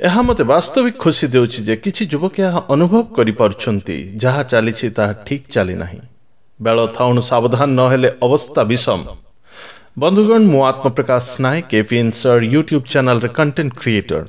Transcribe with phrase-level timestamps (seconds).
[0.00, 5.46] ଏହା ମୋତେ ବାସ୍ତବିକ ଖୁସି ଦେଉଛି ଯେ କିଛି ଯୁବକ ଏହା ଅନୁଭବ କରିପାରୁଛନ୍ତି ଯାହା ଚାଲିଛି ତାହା ଠିକ୍
[5.54, 6.00] ଚାଲିନାହିଁ।
[6.60, 9.00] ବେଳ ଥାଉଣୁ ସାବଧାନ ନହେଲେ ଅବସ୍ଥା ବିଷମ।
[10.02, 14.24] ବନ୍ଧୁଗଣ ମୁଁ ଆତ୍ମପ୍ରକାଶ ନାୟକ ଏଫିଏନ୍ସର ୟୁଟ୍ୟୁବ୍ ଚ୍ୟାନେଲର କଣ୍ଟେଣ୍ଟ କ୍ରିଏଟର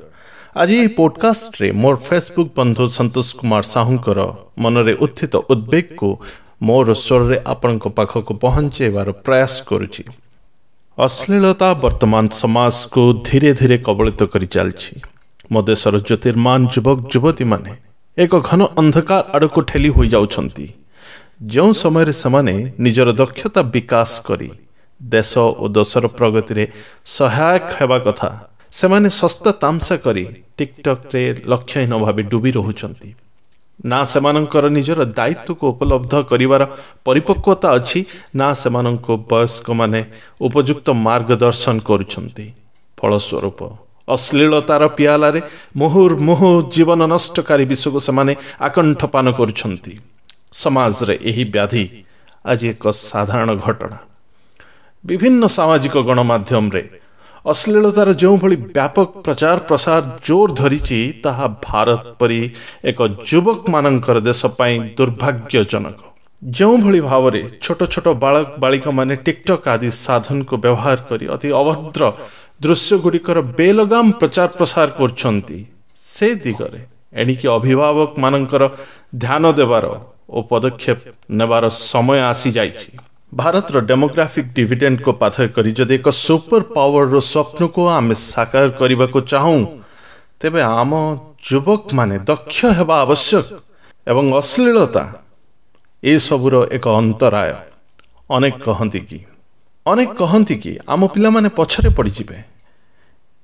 [0.62, 4.20] ଆଜି ଏହି ପୋଡକାଷ୍ଟରେ ମୋର ଫେସବୁକ୍ ବନ୍ଧୁ ସନ୍ତୋଷ କୁମାର ସାହୁଙ୍କର
[4.64, 6.10] ମନରେ ଉତ୍ଥିତ ଉଦ୍ବେଗକୁ
[6.68, 10.04] ମୋର ସ୍ୱରରେ ଆପଣଙ୍କ ପାଖକୁ ପହଞ୍ଚାଇବାର ପ୍ରୟାସ କରୁଛି।
[10.98, 14.94] ଅଶ୍ଳୀଳତା ବର୍ତ୍ତମାନ ସମାଜକୁ ଧୀରେ ଧୀରେ କବଳିତ କରି ଚାଲିଛି
[15.52, 17.72] ମୋ ଦେଶର ଜ୍ୟୋତିର୍ମାନ ଯୁବକ ଯୁବତୀମାନେ
[18.18, 20.68] ଏକ ଘନ ଅନ୍ଧକାର ଆଡ଼କୁ ଠେଲି ହୋଇଯାଉଛନ୍ତି।
[21.54, 22.54] ଯେଉଁ ସମୟରେ ସେମାନେ
[22.84, 24.50] ନିଜର ଦକ୍ଷତା ବିକାଶ କରି
[25.02, 25.32] ଦେଶ
[25.64, 26.64] ଓ ଦେଶର ପ୍ରଗତିରେ
[27.18, 28.30] ସହାୟକ ହେବା କଥା
[28.80, 30.24] ସେମାନେ ଶସ୍ତା ତାମସା କରି
[30.58, 33.10] ଟିକଟକ୍ରେ ଲକ୍ଷ୍ୟହୀନ ଭାବେ ଡୁବି ରହୁଛନ୍ତି।
[33.92, 36.62] ନା ସେମାନଙ୍କର ନିଜର ଦାୟିତ୍ୱକୁ ଉପଲବ୍ଧ କରିବାର
[37.06, 38.00] ପରିପକ୍ୱତା ଅଛି
[38.40, 40.02] ନା ସେମାନଙ୍କୁ ବୟସ୍କମାନେ
[40.48, 42.46] ଉପଯୁକ୍ତ ମାର୍ଗଦର୍ଶନ କରୁଛନ୍ତି।
[42.98, 43.60] ଫଳସ୍ୱରୂପ
[44.16, 45.40] ଅଶ୍ଳୀଳତାର ପିଆଲାରେ
[45.82, 48.34] ମୁହୁର୍ ମୁହୁ ଜୀବନ ନଷ୍ଟକାରୀ ବିଷୟକୁ ସେମାନେ
[48.68, 49.94] ଆକଣ୍ଠପାନ କରୁଛନ୍ତି।
[50.62, 51.84] ସମାଜରେ ଏହି ବ୍ୟାଧି
[52.46, 53.98] ଆଜି ଏକ ସାଧାରଣ ଘଟଣା।
[55.04, 56.84] ବିଭିନ୍ନ ସାମାଜିକ ଗଣମାଧ୍ୟମରେ
[57.46, 62.40] ଅଶ୍ଳୀଳତାର ଯେଉଁଭଳି ବ୍ୟାପକ ପ୍ରଚାର ପ୍ରସାର ଜୋର ଧରିଛି ତାହା ଭାରତ ପରି
[62.90, 63.00] ଏକ
[63.30, 65.98] ଯୁବକମାନଙ୍କର ଦେଶ ପାଇଁ ଦୁର୍ଭାଗ୍ୟଜନକ।
[66.42, 72.02] ଯେଉଁଭଳି ଭାବରେ ଛୋଟ ଛୋଟ ବାଳକ ବାଳିକାମାନେ ଟିକଟକ୍ ଆଦି ସାଧନକୁ ବ୍ୟବହାର କରି ଅତି ଅଭଦ୍ର
[72.62, 75.58] ଦୃଶ୍ୟଗୁଡ଼ିକର ବେଲଗାମ ପ୍ରଚାର ପ୍ରସାର କରୁଛନ୍ତି।
[76.14, 76.82] ସେ ଦିଗରେ
[77.22, 78.64] ଏଣିକି ଅଭିଭାବକମାନଙ୍କର
[79.24, 79.86] ଧ୍ୟାନ ଦେବାର
[80.36, 81.00] ଓ ପଦକ୍ଷେପ
[81.40, 82.90] ନେବାର ସମୟ ଆସିଯାଇଛି।
[83.32, 89.60] ଭାରତର ଡେମୋଗ୍ରାଫିକ ଡିଭିଡେଣ୍ଡକୁ ପାଥୟ କରି ଯଦି ଏକ ସୁପର ପାୱାରର ସ୍ୱପ୍ନକୁ ଆମେ ସାକାର କରିବାକୁ ଚାହୁଁ
[90.40, 90.92] ତେବେ ଆମ
[91.48, 93.46] ଯୁବକମାନେ ଦକ୍ଷ ହେବା ଆବଶ୍ୟକ
[94.08, 95.04] ଏବଂ ଅଶ୍ଳୀଳତା
[96.04, 97.54] ଏସବୁର ଏକ ଅନ୍ତରାୟ।
[98.36, 99.20] ଅନେକ କହନ୍ତି କି?
[99.86, 102.51] ଅନେକ କହନ୍ତି କି ଆମ ପିଲାମାନେ ପଛରେ ପଡ଼ିଯିବେ।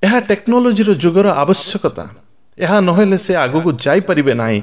[0.04, 2.06] ଏହା ଟେକ୍ନୋଲୋଜିର ଯୁଗର ଆବଶ୍ୟକତା।
[2.58, 4.60] ଏହା ନହେଲେ ସେ ଆଗକୁ ଯାଇପାରିବେ ନାହିଁ।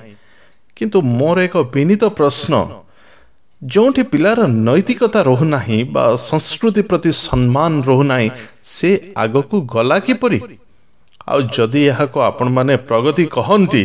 [0.76, 2.52] କିନ୍ତୁ ମୋର ଏକ ବିନୀତ ପ୍ରଶ୍ନ
[3.62, 8.28] ଯେଉଁଠି ପିଲାର ନୈତିକତା ରହୁନାହିଁ ବା ସଂସ୍କୃତି ପ୍ରତି ସମ୍ମାନ ରହୁନାହିଁ
[8.76, 10.38] ସେ ଆଗକୁ ଗଲା କିପରି?
[11.28, 13.84] ଆଉ ଯଦି ଏହାକୁ ଆପଣମାନେ ପ୍ରଗତି କହନ୍ତି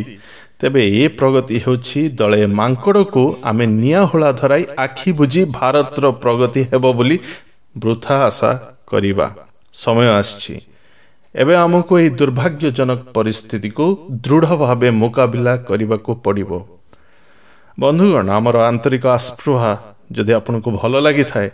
[0.60, 6.86] ତେବେ ଏ ପ୍ରଗତି ହେଉଛି ଦଳେ ମାଙ୍କଡ଼କୁ ଆମେ ନିଆଁ ହୋଳା ଧରାଇ ଆଖି ବୁଝି ଭାରତର ପ୍ରଗତି ହେବ
[6.98, 7.18] ବୋଲି
[7.78, 8.52] ବୃଥା ଆଶା
[8.88, 9.28] କରିବା।
[9.74, 10.54] ସମୟ ଆସିଛି।
[11.36, 13.86] ଏବେ ଆମକୁ ଏହି ଦୁର୍ଭାଗ୍ୟଜନକ ପରିସ୍ଥିତିକୁ
[14.26, 16.52] ଦୃଢ଼ ଭାବେ ମୁକାବିଲା କରିବାକୁ ପଡ଼ିବ।
[17.78, 19.72] ବନ୍ଧୁଗଣ ଆମର ଆନ୍ତରିକ ଆସ୍ପୃହା
[20.16, 21.50] ଯଦି ଆପଣଙ୍କୁ ଭଲ ଲାଗିଥାଏ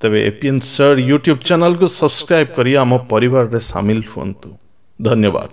[0.00, 4.48] ତେବେ ଏପିଏନ୍ ସର୍ ୟୁଟ୍ୟୁବ୍ ଚ୍ୟାନେଲକୁ ସବସ୍କ୍ରାଇବ୍ କରି ଆମ ପରିବାରରେ ସାମିଲ ହୁଅନ୍ତୁ।
[4.98, 5.52] ଧନ୍ୟବାଦ।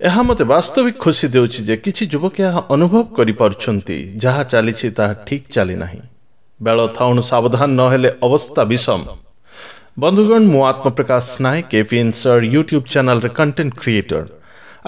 [0.00, 5.46] ଏହା ମୋତେ ବାସ୍ତବିକ ଖୁସି ଦେଉଛି ଯେ କିଛି ଯୁବକ ଏହା ଅନୁଭବ କରିପାରୁଛନ୍ତି ଯାହା ଚାଲିଛି ତାହା ଠିକ୍
[5.54, 6.02] ଚାଲିନାହିଁ।
[6.60, 9.00] ବେଳ ଥାଉଣୁ ସାବଧାନ ନହେଲେ ଅବସ୍ଥା ବିଷମ।
[9.96, 14.24] ବନ୍ଧୁଗଣ ମୁଁ ଆତ୍ମପ୍ରକାଶ ନାୟକ ଏପିଏନ୍ ସର୍ ୟୁଟ୍ୟୁବ୍ ଚ୍ୟାନେଲର କଣ୍ଟେଣ୍ଟ କ୍ରିଏଟର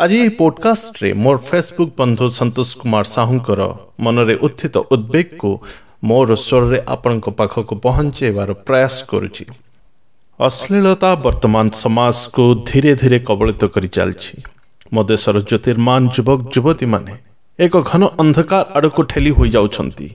[0.03, 3.61] ଆଜି ଏହି ପୋଡକାଷ୍ଟରେ ମୋର ଫେସବୁକ୍ ବନ୍ଧୁ ସନ୍ତୋଷ କୁମାର ସାହୁଙ୍କର
[4.05, 5.51] ମନରେ ଉତ୍ଥିତ ଉଦ୍ବେଗକୁ
[6.09, 9.45] ମୋର ସ୍ୱରରେ ଆପଣଙ୍କ ପାଖକୁ ପହଞ୍ଚାଇବାର ପ୍ରୟାସ କରୁଛି
[10.41, 14.35] ଅଶ୍ଳୀଳତା ବର୍ତ୍ତମାନ ସମାଜକୁ ଧୀରେ ଧୀରେ କବଳିତ କରି ଚାଲିଛି
[14.93, 17.13] ମୋ ଦେଶର ଜ୍ୟୋତିର୍ମାନ ଯୁବକ ଯୁବତୀମାନେ
[17.59, 20.09] ଏକ ଘନ ଅନ୍ଧକାର ଆଡ଼କୁ ଠେଲି ହୋଇଯାଉଛନ୍ତି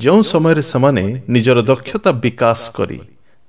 [0.00, 2.98] ଯେଉଁ ସମୟରେ ସେମାନେ ନିଜର ଦକ୍ଷତା ବିକାଶ କରି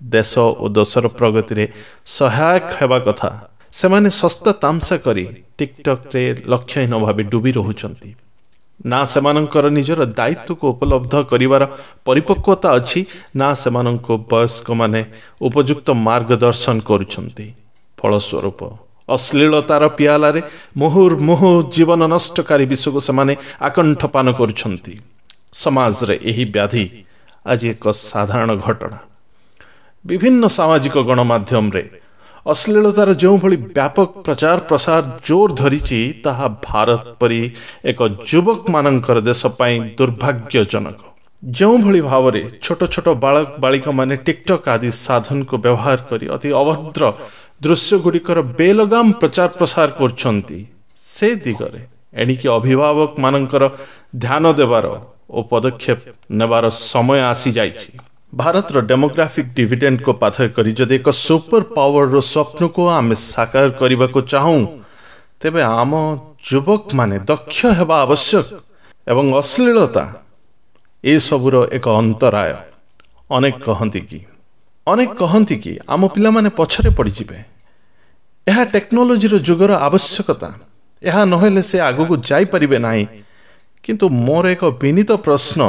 [0.03, 0.33] ଦେଶ
[0.63, 1.65] ଓ ଦେଶର ପ୍ରଗତିରେ
[2.05, 3.29] ସହାୟକ ହେବା କଥା।
[3.71, 5.25] ସେମାନେ ଶସ୍ତା ତାମସା କରି
[5.57, 8.09] ଟିକଟକ୍ରେ ଲକ୍ଷ୍ୟହୀନ ଭାବେ ଡୁବି ରହୁଛନ୍ତି।
[8.85, 11.63] ନା ସେମାନଙ୍କର ନିଜର ଦାୟିତ୍ୱକୁ ଉପଲବ୍ଧ କରିବାର
[12.05, 12.99] ପରିପକ୍ୱତା ଅଛି
[13.39, 15.01] ନା ସେମାନଙ୍କୁ ବୟସ୍କମାନେ
[15.41, 17.45] ଉପଯୁକ୍ତ ମାର୍ଗଦର୍ଶନ କରୁଛନ୍ତି।
[17.97, 18.59] ଫଳସ୍ୱରୂପ
[19.09, 20.41] ଅଶ୍ଳୀଳତାର ପିଆଲାରେ
[20.77, 23.33] ମୁହୁର୍ ମୁହୁ ଜୀବନ ନଷ୍ଟକାରୀ ବିଷୟକୁ ସେମାନେ
[23.67, 24.93] ଆକଣ୍ଠପାନ କରୁଛନ୍ତି।
[25.53, 26.85] ସମାଜରେ ଏହି ବ୍ୟାଧି
[27.45, 28.97] ଆଜି ଏକ ସାଧାରଣ ଘଟଣା।
[30.05, 31.83] ବିଭିନ୍ନ ସାମାଜିକ ଗଣମାଧ୍ୟମରେ।
[32.51, 37.41] ଅଶ୍ଳୀଳତାର ଯେଉଁଭଳି ବ୍ୟାପକ ପ୍ରଚାର ପ୍ରସାର ଜୋର ଧରିଛି ତାହା ଭାରତ ପରି
[37.91, 37.99] ଏକ
[38.29, 40.99] ଯୁବକମାନଙ୍କର ଦେଶ ପାଇଁ ଦୁର୍ଭାଗ୍ୟଜନକ।
[41.43, 47.03] ଯେଉଁଭଳି ଭାବରେ ଛୋଟ ଛୋଟ ବାଳକ ବାଳିକାମାନେ ଟିକଟକ୍ ଆଦି ସାଧନକୁ ବ୍ୟବହାର କରି ଅତି ଅଭଦ୍ର
[47.63, 50.59] ଦୃଶ୍ୟଗୁଡ଼ିକର ବେଲଗାମ ପ୍ରଚାର ପ୍ରସାର କରୁଛନ୍ତି
[51.15, 51.81] ସେ ଦିଗରେ
[52.21, 53.63] ଏଣିକି ଅଭିଭାବକମାନଙ୍କର
[54.23, 54.85] ଧ୍ୟାନ ଦେବାର
[55.35, 55.99] ଓ ପଦକ୍ଷେପ
[56.39, 57.89] ନେବାର ସମୟ ଆସିଯାଇଛି।
[58.33, 64.62] ଭାରତର ଡେମୋଗ୍ରାଫିକ ଡିଭିଡେଣ୍ଡକୁ ପାଥୟ କରି ଯଦି ଏକ ସୁପର ପାୱାରର ସ୍ୱପ୍ନକୁ ଆମେ ସାକାର କରିବାକୁ ଚାହୁଁ
[65.41, 65.91] ତେବେ ଆମ
[66.50, 68.45] ଯୁବକମାନେ ଦକ୍ଷ ହେବା ଆବଶ୍ୟକ
[69.12, 70.03] ଏବଂ ଅଶ୍ଳୀଳତା
[71.03, 72.53] ଏସବୁର ଏକ ଅନ୍ତରାୟ।
[73.35, 74.19] ଅନେକ କହନ୍ତି କି
[74.88, 77.38] ଅନେକ କହନ୍ତି କି ଆମ ପିଲାମାନେ ପଛରେ ପଡ଼ିଯିବେ।
[78.47, 80.50] ଏହା ଟେକ୍ନୋଲୋଜିର ଯୁଗର ଆବଶ୍ୟକତା।
[81.03, 83.06] ଏହା ନହେଲେ ସେ ଆଗକୁ ଯାଇପାରିବେ ନାହିଁ।
[83.83, 85.62] କିନ୍ତୁ ମୋର ଏକ ବିନୀତ ପ୍ରଶ୍ନ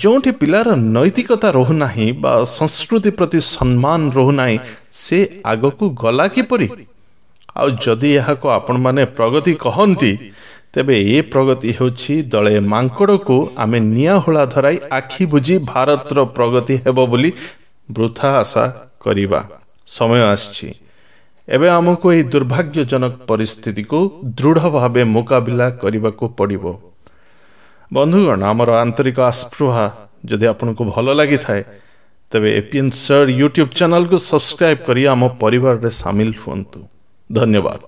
[0.00, 4.56] ଯେଉଁଠି ପିଲାର ନୈତିକତା ରହୁନାହିଁ ବା ସଂସ୍କୃତି ପ୍ରତି ସମ୍ମାନ ରହୁନାହିଁ
[4.92, 6.68] ସେ ଆଗକୁ ଗଲା କିପରି?
[7.56, 10.12] ଆଉ ଯଦି ଏହାକୁ ଆପଣମାନେ ପ୍ରଗତି କହନ୍ତି
[10.74, 16.98] ତେବେ ଏ ପ୍ରଗତି ହେଉଛି ଦଳେ ମାଙ୍କଡ଼କୁ ଆମେ ନିଆଁ ହୋଳା ଧରାଇ ଆଖି ବୁଝି ଭାରତର ପ୍ରଗତି ହେବ
[17.06, 17.30] ବୋଲି
[17.90, 18.64] ବୃଥା ଆଶା
[19.00, 19.40] କରିବା।
[19.86, 20.68] ସମୟ ଆସିଛି।
[21.48, 23.98] ଏବେ ଆମକୁ ଏହି ଦୁର୍ଭାଗ୍ୟଜନକ ପରିସ୍ଥିତିକୁ
[24.38, 26.64] ଦୃଢ଼ ଭାବେ ମୁକାବିଲା କରିବାକୁ ପଡ଼ିବ।
[27.94, 29.84] ବନ୍ଧୁଗଣ ଆମର ଆନ୍ତରିକ ଆସ୍ପୃହା
[30.30, 31.62] ଯଦି ଆପଣଙ୍କୁ ଭଲ ଲାଗିଥାଏ
[32.32, 36.80] ତେବେ ଏପିଏନ୍ ସର୍ ୟୁଟ୍ୟୁବ୍ ଚ୍ୟାନେଲକୁ ସବସ୍କ୍ରାଇବ୍ କରି ଆମ ପରିବାରରେ ସାମିଲ ହୁଅନ୍ତୁ।
[37.30, 37.82] ଧନ୍ୟବାଦ।